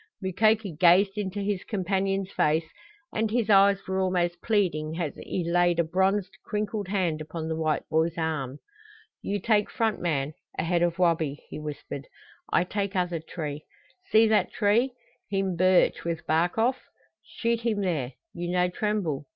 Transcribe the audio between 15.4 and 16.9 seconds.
birch, with bark off?